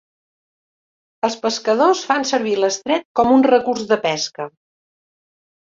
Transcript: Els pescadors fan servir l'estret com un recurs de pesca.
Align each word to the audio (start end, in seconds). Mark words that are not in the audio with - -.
Els 1.29 1.37
pescadors 1.43 2.03
fan 2.13 2.27
servir 2.31 2.57
l'estret 2.63 3.07
com 3.21 3.37
un 3.39 3.47
recurs 3.53 3.87
de 3.95 4.03
pesca. 4.09 4.53